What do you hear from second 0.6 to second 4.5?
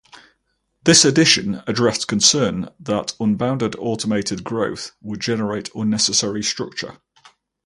This addition addressed concern that unbounded automated